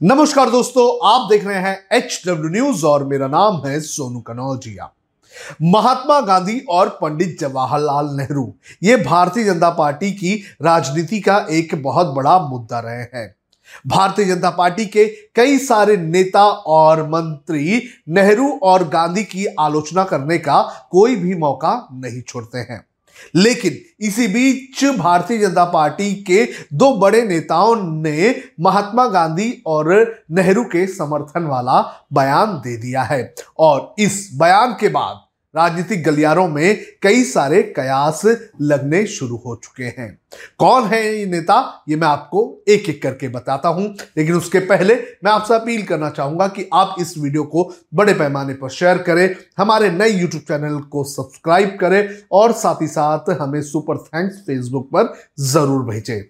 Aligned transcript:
नमस्कार 0.00 0.50
दोस्तों, 0.50 0.84
आप 1.04 1.28
देख 1.30 1.44
रहे 1.46 1.58
हैं 1.58 1.76
एच 1.92 2.22
डब्ल्यू 2.26 2.50
न्यूज़ 2.50 2.84
और 2.86 3.04
मेरा 3.04 3.26
नाम 3.28 3.56
है 3.66 3.80
सोनू 3.80 4.20
कनौजिया। 4.20 4.88
महात्मा 5.62 6.20
गांधी 6.20 6.58
और 6.70 6.88
पंडित 7.02 7.36
जवाहरलाल 7.40 8.08
नेहरू, 8.16 8.46
ये 8.82 8.96
भारतीय 8.96 9.44
जनता 9.44 9.70
पार्टी 9.70 10.10
की 10.12 10.34
राजनीति 10.62 11.20
का 11.20 11.36
एक 11.50 11.74
बहुत 11.82 12.14
बड़ा 12.14 12.38
मुद्दा 12.40 12.80
रहे 12.80 13.02
हैं। 13.14 13.34
भारतीय 13.86 14.24
जनता 14.24 14.50
पार्टी 14.50 14.86
के 14.86 15.06
कई 15.36 15.58
सारे 15.58 15.96
नेता 15.96 16.44
और 16.44 17.06
मंत्री 17.08 17.82
नेहरू 18.08 18.50
और 18.62 18.88
गांधी 18.88 19.24
की 19.24 19.46
आलोचना 19.60 20.04
करने 20.04 20.38
का 20.38 20.62
कोई 20.90 21.16
भी 21.16 21.34
मौका 21.34 21.88
नहीं 21.92 22.22
छोड़ते 22.22 22.58
हैं। 22.58 22.84
लेकिन 23.36 23.78
इसी 24.00 24.26
बीच 24.26 24.84
भारतीय 24.84 25.38
जनता 25.38 25.64
पार्टी 25.64 26.14
के 26.14 26.48
दो 26.72 26.92
बड़े 26.96 27.22
नेताओं 27.22 27.76
ने 27.76 28.42
महात्मा 28.60 29.06
गांधी 29.06 29.62
और 29.66 30.14
नेहरू 30.30 30.64
के 30.64 30.86
समर्थन 30.86 31.44
वाला 31.44 31.80
बयान 32.12 32.60
दे 32.64 32.76
दिया 32.76 33.02
है। 33.02 33.34
और 33.58 33.94
इस 33.98 34.30
बयान 34.34 34.76
के 34.80 34.88
बाद 34.88 35.20
राजनीतिक 35.54 36.02
गलियारों 36.04 36.46
में 36.48 36.80
कई 37.02 37.22
सारे 37.24 37.62
कयास 37.76 38.22
लगने 38.60 39.04
शुरू 39.06 39.36
हो 39.36 39.54
चुके 39.64 39.84
हैं। 39.84 40.08
कौन 40.58 40.84
है 40.84 41.02
ये 41.18 41.24
नेता? 41.26 41.84
ये 41.88 41.96
मैं 41.96 42.08
आपको 42.08 42.62
एक 42.68 42.88
एक 42.88 43.02
करके 43.02 43.28
बताता 43.28 43.68
हूँ। 43.68 43.84
लेकिन 44.16 44.34
उसके 44.34 44.58
पहले 44.60 44.94
मैं 45.24 45.32
आपसे 45.32 45.54
अपील 45.54 45.82
करना 45.82 46.10
चाहूँगा 46.10 46.48
कि 46.48 46.68
आप 46.74 46.96
इस 47.00 47.14
वीडियो 47.18 47.42
को 47.44 47.70
बड़े 47.94 48.14
पैमाने 48.14 48.54
पर 48.54 48.68
शेयर 48.70 48.98
करें, 48.98 49.34
हमारे 49.58 49.90
नए 49.90 50.10
यूट्यूब 50.10 50.42
चैनल 50.42 50.78
को 50.90 51.04
सब्सक्राइब 51.04 51.76
करें 51.80 52.08
और 52.32 52.52
साथ 52.52 52.82
ही 52.82 52.86
साथ 52.88 53.30
हमें 53.40 53.62
सुपर 53.62 53.98
थैंक्स 53.98 54.36
फेसबुक 54.38 54.88
पर 54.94 55.14
ज़रूर 55.44 55.82
भेजें। 55.84 56.22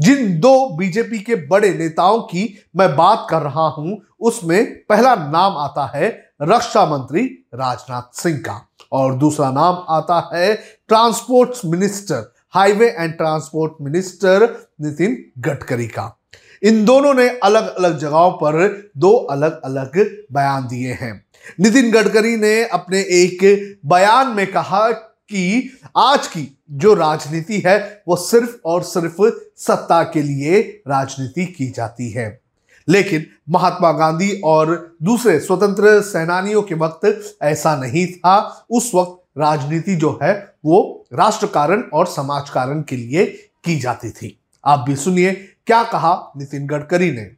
जिन 0.00 0.38
दो 0.40 0.76
बीजेपी 0.76 1.18
के 1.18 1.34
बड़े 1.46 1.72
नेताओं 1.74 2.20
की 2.22 2.42
मैं 2.76 2.94
बात 2.96 3.26
कर 3.30 3.42
रहा 3.42 3.66
हूँ, 3.68 4.00
उसमें 4.20 4.74
पहला 4.88 5.14
नाम 5.14 5.56
आता 5.56 5.90
है 5.96 6.08
रक्षा 6.42 6.84
मंत्री 6.86 7.24
राजनाथ 7.54 8.22
सिंह 8.22 8.38
का। 8.38 8.60
और 8.92 9.14
दूसरा 9.14 9.50
नाम 9.50 9.84
आता 9.88 10.30
है 10.34 10.54
transport 10.88 11.50
minister, 11.64 12.32
highway 12.54 12.86
and 12.88 13.16
transport 13.16 13.72
minister 13.82 14.48
Nitin 14.80 15.16
Gadkari 15.38 15.86
का। 15.86 16.16
इन 16.62 16.84
दोनों 16.84 17.14
ने 17.14 17.28
अलग 17.28 17.74
अलग 17.76 17.98
जगहों 17.98 18.30
पर 18.32 18.90
दो 18.96 19.12
अलग 19.30 19.60
अलग 19.62 19.98
बयान 20.32 20.66
दिए 20.66 20.92
हैं। 20.92 21.12
नितिन 21.60 21.90
गडकरी 21.90 22.36
ने 22.36 22.62
अपने 22.64 23.00
एक 23.00 23.44
बयान 23.86 24.28
में 24.28 24.46
कहा 24.46 24.90
कि, 25.30 25.80
आज 25.96 26.26
की 26.26 26.58
जो 26.70 26.94
राजनीति 26.94 27.62
है, 27.66 28.02
वो 28.08 28.16
सिर्फ़ 28.16 28.56
और 28.64 28.82
सिर्फ़ 28.82 29.30
सत्ता 29.56 30.02
के 30.02 30.22
लिए 30.22 30.82
राजनीति 30.88 31.46
की 31.46 31.70
जाती 31.70 32.10
है। 32.10 32.40
लेकिन 32.88 33.26
महात्मा 33.50 33.92
गांधी 33.92 34.40
और 34.44 34.96
दूसरे 35.02 35.40
स्वतंत्र 35.40 36.02
सेनानियों 36.02 36.62
के 36.62 36.74
वक्त 36.74 37.36
ऐसा 37.42 37.76
नहीं 37.76 38.06
था। 38.06 38.66
उस 38.70 38.92
वक्त 38.94 39.38
राजनीति 39.38 39.96
जो 39.96 40.18
है, 40.22 40.54
वो 40.64 41.06
राष्ट्र 41.12 41.46
कारण 41.46 41.82
और 41.92 42.06
समाज 42.06 42.50
कारण 42.50 42.82
के 42.82 42.96
लिए 42.96 43.26
की 43.64 43.80
जाती 43.80 44.10
थी। 44.10 44.40
आप 44.64 44.78
भी 44.78 44.96
सुनिए, 44.96 45.32
क्या 45.66 45.84
कहा 45.84 46.32
नितिन 46.36 46.66
गडकरी 46.66 47.10
ने। 47.10 47.30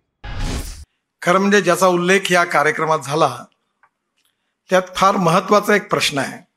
खरं 1.23 1.39
म्हणजे 1.39 1.63
ज्याचा 1.63 1.89
उल्लेख 1.89 2.33
या 2.33 2.45
त्यात 4.71 4.95
फार 4.97 5.17
महत्वाचा 5.17 5.75
एक 5.75 5.91
प्रश्न 5.91 6.19
आहे. 6.19 6.52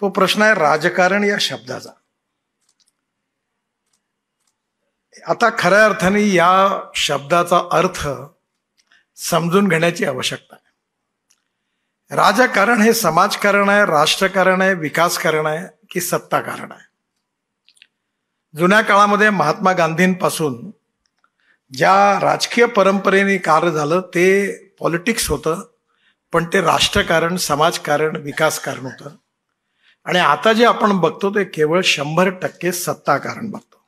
तो 0.00 0.08
प्रश्न 0.08 0.42
आहे 0.42 0.54
राजकारण 0.54 1.24
या 1.24 1.36
शब्दाचा. 1.40 1.90
आता 5.26 5.48
खऱ्या 5.58 5.84
अर्थाने 5.84 6.32
या 6.34 6.80
शब्दाचा 6.94 7.68
अर्थ 7.72 8.08
समजून 9.16 9.68
घेण्याची 9.68 10.04
आवश्यकता 10.04 10.56
आहे. 10.56 10.66
राजकारण 12.16 12.80
हे 12.80 12.92
समाजकारण 12.92 13.68
आहे, 13.68 13.86
राष्ट्रकारण 13.86 14.62
आहे, 14.62 14.74
विकासकारण 14.74 15.46
आहे 15.46 15.86
की 15.90 16.00
सत्ताकारण 16.00 16.72
आहे? 16.72 16.96
जुन्या 18.58 18.80
काळामध्ये 18.80 19.30
महात्मा 19.30 19.72
गांधींपासून 19.72 20.70
ज्या 21.72 22.20
राजकीय 22.20 22.66
परंपरेने 22.66 23.36
कार्य 23.36 23.70
झालं, 23.70 24.00
ते 24.00 24.56
पॉलिटिक्स 24.66 25.30
होतं, 25.30 25.70
पण 26.32 26.44
ते 26.52 26.60
राष्ट्रकारण, 26.60 27.36
समाजकारण, 27.36 28.16
विकासकारण 28.16 28.86
होतं. 28.86 29.10
आणि 30.06 30.18
आता 30.18 30.52
जे 30.52 30.64
आपण 30.64 30.92
बघतो 30.92 31.30
ते 31.30 31.44
केवळ 31.44 31.80
शंभर 31.84 32.30
टक्के 32.30 32.72
सत्ताकारण 32.72 33.50
बघतो. 33.50 33.80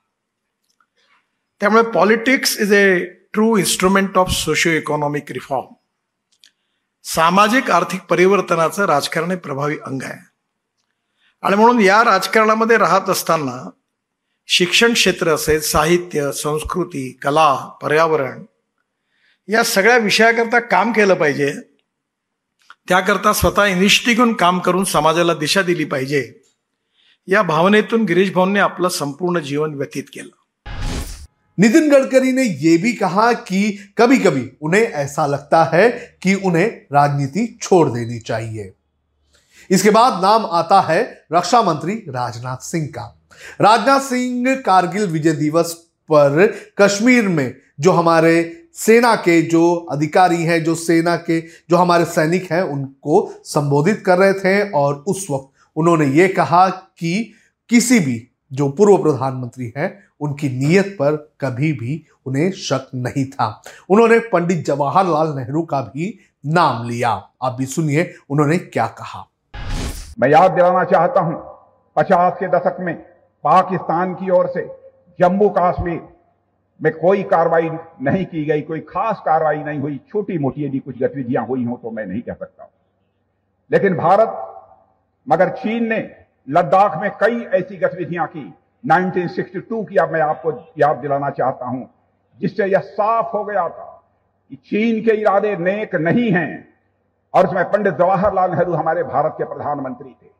त्यामुळे 1.60 1.82
politics 1.82 2.58
is 2.60 2.74
a 2.74 3.04
true 3.04 3.56
instrument 3.56 4.18
of 4.18 4.30
socio 4.30 4.72
economic 4.72 5.32
reform. 5.32 5.74
सामाजिक 7.04 7.70
आर्थिक 7.70 8.00
परिवर्तनाचं 8.00 8.84
राजकारण 8.84 9.30
हे 9.30 9.36
प्रभावी 9.36 9.76
अंग 9.86 10.02
आहे. 10.02 10.28
आणि 11.42 11.56
म्हणून 11.56 11.80
या 11.80 12.04
राजकारणामध्ये 12.04 12.78
राहत 12.78 13.10
असताना 13.10 13.70
शिक्षण 14.46 14.92
क्षेत्र 14.92 15.34
असेल, 15.34 15.60
साहित्य, 15.60 16.32
संस्कृती, 16.32 17.12
कला, 17.12 17.78
पर्यावरण 17.82 18.44
या 19.48 19.62
सगळ्या 19.62 19.96
विषयाकरता 19.96 20.60
काम 20.60 20.92
केलं 20.92 21.14
पाहिजे. 21.14 21.54
त्याकरता 22.88 23.32
स्वतः 23.32 23.65
इनिष्टी 23.65 24.34
काम 24.34 24.59
करून 24.59 24.84
समाजाला 24.84 25.34
दिशा 25.34 25.62
दिली 25.62 25.84
पाहिजे. 25.84 26.41
या 27.28 27.43
भावनेतून 27.43 28.04
गिरीश 28.04 28.32
भाऊंनी 28.32 28.59
आपलं 28.59 28.88
संपूर्ण 28.88 29.41
जीवन 29.41 29.75
व्यतीत 29.75 30.04
केलं. 30.15 30.34
नितिन 31.59 31.91
गडकरी 31.91 32.32
ने 32.32 32.43
यह 32.43 32.82
भी 32.82 32.93
कहा 32.93 33.32
कि 33.32 33.78
कभी 33.99 34.19
कभी 34.19 34.50
उन्हें 34.62 34.82
ऐसा 34.82 35.26
लगता 35.26 35.71
है 35.75 35.91
कि 36.22 36.34
उन्हें 36.34 36.66
राजनीति 36.93 37.59
छोड़ 37.62 37.88
देनी 37.88 38.19
चाहिए। 38.19 38.72
इसके 39.70 39.91
बाद 39.91 40.22
नाम 40.22 40.47
आता 40.47 40.81
है 40.81 41.25
रक्षा 41.32 41.62
मंत्री 41.62 41.94
राजनाथ 41.94 42.56
सिंह 42.56 42.87
का। 42.87 43.20
राजनाथ 43.60 44.00
सिंह, 44.00 44.55
कारगिल 44.55 45.06
विजय 45.06 45.32
दिवस 45.32 45.88
पर 46.12 46.52
कश्मीर 46.78 47.28
में 47.28 47.54
जो 47.80 47.92
हमारे 47.92 48.64
सेना 48.74 49.14
के 49.16 49.41
जो 49.42 49.74
अधिकारी 49.92 50.42
हैं, 50.42 50.62
जो 50.64 50.74
सेना 50.74 51.16
के, 51.16 51.41
जो 51.41 51.76
हमारे 51.76 52.04
सैनिक 52.04 52.52
हैं, 52.52 52.62
उनको 52.62 53.30
संबोधित 53.44 54.02
कर 54.06 54.19
रहे 54.19 54.32
थे 54.32 54.70
और 54.70 55.04
उस 55.08 55.26
वक्त 55.30 55.48
उन्होंने 55.76 56.06
ये 56.06 56.28
कहा 56.28 56.69
कि 56.69 57.32
किसी 57.69 58.00
भी 58.00 58.28
जो 58.52 58.69
पूर्व 58.69 58.96
प्रधानमंत्री 58.96 59.72
हैं, 59.76 60.04
उनकी 60.20 60.48
नीयत 60.48 60.86
पर 60.86 61.16
कभी 61.41 61.72
भी 61.72 62.04
उन्हें 62.26 62.50
शक 62.52 62.90
नहीं 62.94 63.25
था। 63.25 63.62
उन्होंने 63.90 64.19
पंडित 64.19 64.64
जवाहरलाल 64.66 65.34
नेहरू 65.36 65.62
का 65.62 65.80
भी 65.80 66.19
नाम 66.46 66.88
लिया। 66.88 67.10
आप 67.42 67.52
भी 67.52 67.66
सुनिए 67.66 68.14
उन्होंने 68.30 68.58
क्या 68.58 68.86
कहा। 68.86 69.26
मैं 70.20 70.28
याद 70.28 70.50
दिलाना 70.50 70.84
चाहता 70.84 71.20
हूँ, 71.20 71.34
पचास 71.96 72.36
के 72.40 72.48
दशक 72.48 72.76
में 72.80 72.94
पाकिस्तान 73.44 74.14
की 74.14 74.30
ओर 74.30 74.46
से 74.46 74.77
जम्मू 75.20 75.48
कश्मीर 75.58 76.00
में 76.80 76.92
कोई 76.92 77.22
कार्रवाई 77.22 77.70
नहीं 78.02 78.24
की 78.26 78.44
गई, 78.44 78.62
कोई 78.62 78.80
खास 78.80 79.22
कार्रवाई 79.26 79.56
नहीं 79.56 79.78
हुई 79.78 80.00
छोटी 80.08 80.38
मोटी 80.38 80.64
यदि 80.64 80.78
कुछ 80.78 80.98
गतिविधियाँ 80.98 81.46
हुई 81.46 81.64
हो 81.64 81.76
तो 81.82 81.90
मैं 81.90 82.06
नहीं 82.06 82.20
कह 82.22 82.34
सकता। 82.34 82.70
लेकिन 83.70 83.94
भारत, 83.94 84.44
मगर 85.28 85.48
चीन 85.48 85.88
ने 85.88 85.98
लद्दाख 86.48 87.00
में 87.02 87.10
कई 87.20 87.40
ऐसी 87.54 87.76
गतिविधियाँ 87.76 88.26
की। 88.26 88.54
1962 88.84 89.84
की 89.84 89.96
अब 89.96 90.12
मैं 90.12 90.20
आपको 90.20 90.52
याद 90.78 90.96
दिलाना 90.96 91.30
चाहता 91.30 91.66
हूँ, 91.66 91.88
जिससे 92.38 92.66
यह 92.66 92.80
साफ़ 92.80 93.36
हो 93.36 93.44
गया 93.44 93.68
था 93.68 94.04
कि 94.50 94.56
चीन 94.56 95.04
के 95.04 95.10
इरादे 95.10 95.56
नेक 95.56 95.94
नहीं 95.94 96.30
हैं, 96.32 96.68
और 97.34 97.46
उसमें 97.46 97.64
पंडित 97.64 97.94
जवाहरलाल 97.94 98.50
नेहरू 98.50 98.72
हमारे 98.72 99.02
भारत 99.02 99.34
के 99.38 99.44
प्रधानमंत्री 99.44 100.10
थे। 100.10 100.30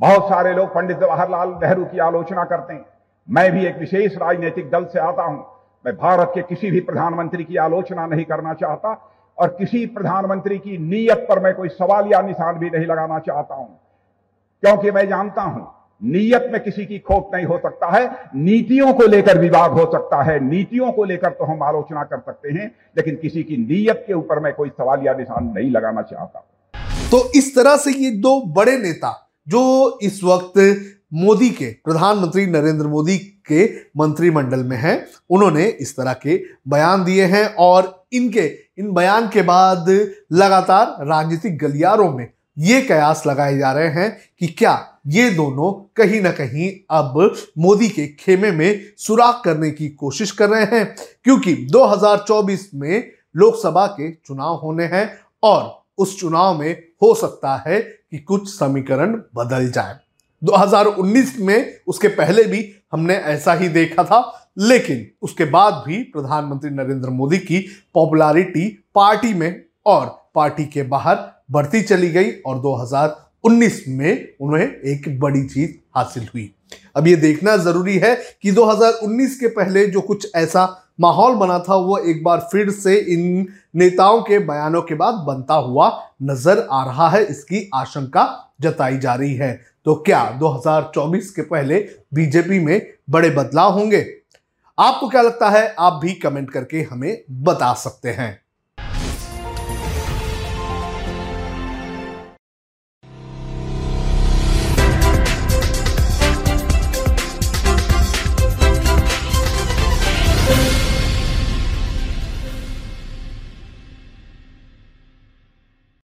बहुत 0.00 0.28
सारे 0.28 0.54
लोग 0.54 0.74
पंडित 0.74 0.98
जवाहरलाल 0.98 1.48
नेहरू 1.48 1.84
की 1.84 1.98
आलोचना 1.98 2.44
करते 2.44 2.74
हैं। 2.74 2.84
मैं 3.28 3.50
भी 3.52 3.66
एक 3.66 3.78
विशेष 3.78 4.16
राजनीतिक 4.16 4.70
दल 4.70 4.84
से 4.84 4.98
आता 4.98 5.22
हूँ। 5.22 5.38
मैं 5.84 5.96
भारत 5.96 6.30
के 6.34 6.42
किसी 6.42 6.70
भी 6.70 6.80
प्रधानमंत्री 6.80 7.44
की 7.44 7.56
आलोचना 7.56 8.06
नहीं 8.06 8.24
करना 8.24 8.54
चाहता 8.54 8.92
और 9.38 9.48
किसी 9.48 9.86
प्रधानमंत्री 9.86 10.58
की 10.58 10.78
नीयत 10.78 11.26
पर 11.28 11.38
मैं 11.38 11.54
कोई 11.54 11.68
सवाल 11.68 12.12
या 12.12 12.20
निशान 12.22 12.58
भी 12.58 12.70
नहीं 12.70 12.86
लगाना 12.86 13.18
चाहता 13.18 13.54
हूँ। 13.54 13.68
क्योंकि 14.62 14.90
मैं 14.90 15.08
जानता 15.08 15.42
हूँ, 15.42 15.66
नीयत 16.02 16.48
में 16.52 16.62
किसी 16.64 16.86
की 16.86 16.98
खोट 16.98 17.34
नहीं 17.34 17.46
हो 17.46 17.58
सकता 17.58 17.86
है, 17.86 18.30
नीतियों 18.34 18.92
को 18.92 19.06
लेकर 19.06 19.38
विवाद 19.38 19.70
हो 19.70 19.84
सकता 19.92 20.22
है, 20.22 20.38
नीतियों 20.40 20.92
को 20.92 21.04
लेकर 21.04 21.30
तो 21.30 21.44
हम 21.44 21.62
आलोचना 21.62 22.04
कर 22.04 22.18
सकते 22.18 22.48
हैं, 22.48 22.70
लेकिन 22.96 23.16
किसी 23.16 23.42
की 23.42 23.56
नीयत 23.56 24.04
के 24.06 24.14
ऊपर 24.14 24.40
मैं 24.40 24.52
कोई 24.54 24.68
सवाल 24.68 25.06
या 25.06 25.14
निशान 25.14 25.52
नहीं 25.56 25.70
लगाना 25.70 26.02
चाहता। 26.02 26.46
तो 27.10 27.22
इस 27.34 27.54
तरह 27.56 27.76
से 27.76 27.90
ये 27.90 28.10
दो 28.10 28.40
बड़े 28.54 28.76
नेता 28.78 29.12
जो 29.46 29.98
इस 30.02 30.20
वक्त 30.24 30.58
मोदी 31.12 31.48
के, 31.50 31.66
प्रधानमंत्री 31.84 32.46
नरेंद्र 32.46 32.86
मोदी 32.86 33.16
के 33.18 33.66
मंत्रिमंडल 33.96 34.64
में 34.64 34.76
हैं। 34.76 35.06
उन्होंने 35.30 35.66
इस 35.66 35.96
तरह 35.96 36.12
के 36.12 36.36
बयान 36.68 37.04
दिए 37.04 37.24
हैं 37.24 37.44
और 37.54 38.06
इनके, 38.12 38.46
इन 38.78 38.92
बयान 38.92 39.28
के 39.28 39.42
बाद 39.42 39.88
लगातार 40.32 41.06
राजनीतिक 41.06 41.58
गलियारों 41.58 42.10
में 42.12 42.28
ये 42.58 42.80
कयास 42.82 43.22
लगाए 43.26 43.56
जा 43.58 43.72
रहे 43.72 43.88
हैं 43.88 44.10
कि 44.40 44.46
क्या 44.48 44.72
ये 45.06 45.30
दोनों 45.30 45.72
कहीं 45.96 46.20
ना 46.20 46.30
कहीं 46.30 46.70
अब 46.90 47.34
मोदी 47.58 47.88
के 47.88 48.06
खेमे 48.08 48.50
में 48.50 48.80
सुराग 48.98 49.40
करने 49.44 49.70
की 49.70 49.88
कोशिश 49.88 50.30
कर 50.30 50.48
रहे 50.48 50.64
हैं, 50.64 50.96
क्योंकि 51.24 51.54
2024 51.70 52.68
में 52.74 53.10
लोकसभा 53.36 53.86
के 53.86 54.10
चुनाव 54.10 54.54
होने 54.54 54.84
हैं 54.84 55.08
और 55.42 55.84
उस 55.98 56.18
चुनाव 56.20 56.58
में 56.58 56.72
हो 57.02 57.14
सकता 57.14 57.56
है 57.66 57.80
कि 57.80 58.18
कुछ 58.18 58.48
समीकरण 58.48 59.16
बदल 59.34 59.70
जाए। 59.70 59.96
2019 60.42 61.38
में 61.38 61.78
उसके 61.86 62.08
पहले 62.08 62.42
भी 62.42 62.74
हमने 62.92 63.14
ऐसा 63.14 63.54
ही 63.54 63.68
देखा 63.68 64.04
था, 64.04 64.50
लेकिन 64.58 65.06
उसके 65.22 65.44
बाद 65.44 65.82
भी 65.86 66.02
प्रधानमंत्री 66.02 66.70
नरेंद्र 66.70 67.08
मोदी 67.08 67.38
की 67.38 67.58
पॉपुलैरिटी 67.94 68.68
पार्टी 68.94 69.32
में 69.34 69.64
और 69.86 70.06
पार्टी 70.34 70.64
के 70.64 70.82
बाहर 70.82 71.18
बढ़ती 71.50 71.82
चली 71.82 72.08
गई 72.08 72.30
और 72.46 72.58
2019 72.58 73.80
में 73.88 74.28
उन्हें 74.40 74.66
एक 74.66 75.18
बड़ी 75.20 75.42
चीज़ 75.44 75.70
हासिल 75.96 76.28
हुई। 76.34 76.50
अब 76.96 77.06
ये 77.06 77.16
देखना 77.16 77.56
ज़रूरी 77.56 77.96
है 77.98 78.14
कि 78.42 78.52
2019 78.52 79.34
के 79.34 79.48
पहले 79.48 79.86
जो 79.86 80.00
कुछ 80.00 80.30
ऐसा 80.34 80.64
माहौल 81.00 81.34
बना 81.34 81.58
था, 81.58 81.74
वो 81.74 81.98
एक 81.98 82.24
बार 82.24 82.48
फिर 82.52 82.70
से 82.70 82.96
इन 82.96 83.46
नेताओं 83.74 84.22
के 84.22 84.38
बयानों 84.38 84.82
के 84.82 84.94
बाद 84.94 85.14
बनता 85.14 85.54
हुआ 85.54 86.02
नज़र 86.22 86.66
आ 86.70 86.84
रहा 86.84 87.08
है, 87.08 87.24
इसकी 87.24 87.70
आशंका 87.74 88.54
जताई 88.60 88.98
जा 88.98 89.14
रही 89.14 89.34
है। 89.34 89.60
तो 89.84 89.94
क्या 89.94 90.24
2024 90.30 91.30
के 91.30 91.42
पहले 91.42 91.88
बीजेपी 92.14 92.58
में 92.58 92.86
बड़े 93.10 93.30
बदलाव 93.30 93.72
होंगे? 93.72 94.06
आपको 94.78 95.08
क्या 95.08 95.22
लगता 95.22 95.48
है? 95.48 95.74
आप 95.78 95.92
भी 95.92 96.12
कमेंट 96.12 96.50
करके 96.50 96.82
हमें 96.82 97.24
बता 97.30 97.74
सकते 97.74 98.08
हैं। 98.08 98.47